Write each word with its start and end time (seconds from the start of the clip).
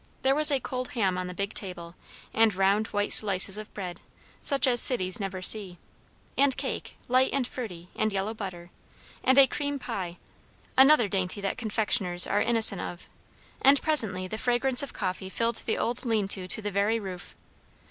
There 0.23 0.33
was 0.33 0.49
a 0.49 0.59
cold 0.59 0.87
ham 0.93 1.15
on 1.15 1.27
the 1.27 1.33
big 1.35 1.53
table; 1.53 1.93
and 2.33 2.55
round 2.55 2.87
white 2.87 3.13
slices 3.13 3.55
of 3.55 3.71
bread, 3.75 4.01
such 4.41 4.65
as 4.65 4.81
cities 4.81 5.19
never 5.19 5.43
see; 5.43 5.77
and 6.35 6.57
cake, 6.57 6.95
light 7.07 7.29
and 7.31 7.45
fruity; 7.47 7.87
and 7.95 8.11
yellow 8.11 8.33
butter; 8.33 8.71
and 9.23 9.37
a 9.37 9.45
cream 9.45 9.77
pie, 9.77 10.17
another 10.75 11.07
dainty 11.07 11.39
that 11.41 11.59
confectioners 11.59 12.25
are 12.25 12.41
innocent 12.41 12.81
of; 12.81 13.07
and 13.61 13.79
presently 13.83 14.27
the 14.27 14.39
fragrance 14.39 14.81
of 14.81 14.91
coffee 14.91 15.29
filled 15.29 15.61
the 15.67 15.77
old 15.77 16.03
lean 16.03 16.27
to 16.29 16.47
to 16.47 16.61
the 16.63 16.71
very 16.71 16.99
roof. 16.99 17.35